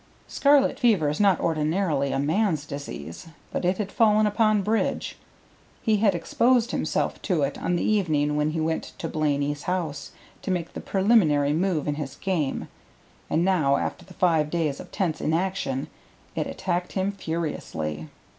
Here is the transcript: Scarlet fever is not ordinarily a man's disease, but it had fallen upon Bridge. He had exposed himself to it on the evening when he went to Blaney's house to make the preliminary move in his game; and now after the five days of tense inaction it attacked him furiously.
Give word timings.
Scarlet 0.27 0.79
fever 0.79 1.09
is 1.09 1.19
not 1.19 1.39
ordinarily 1.39 2.11
a 2.11 2.17
man's 2.17 2.65
disease, 2.65 3.27
but 3.51 3.63
it 3.63 3.77
had 3.77 3.91
fallen 3.91 4.25
upon 4.25 4.63
Bridge. 4.63 5.15
He 5.83 5.97
had 5.97 6.15
exposed 6.15 6.71
himself 6.71 7.21
to 7.21 7.43
it 7.43 7.55
on 7.59 7.75
the 7.75 7.83
evening 7.83 8.35
when 8.35 8.49
he 8.49 8.59
went 8.59 8.93
to 8.97 9.07
Blaney's 9.07 9.61
house 9.69 10.11
to 10.41 10.49
make 10.49 10.73
the 10.73 10.81
preliminary 10.81 11.53
move 11.53 11.87
in 11.87 11.93
his 12.01 12.15
game; 12.15 12.67
and 13.29 13.45
now 13.45 13.77
after 13.77 14.03
the 14.03 14.15
five 14.15 14.49
days 14.49 14.79
of 14.79 14.91
tense 14.91 15.21
inaction 15.21 15.85
it 16.35 16.47
attacked 16.47 16.93
him 16.93 17.11
furiously. 17.11 18.09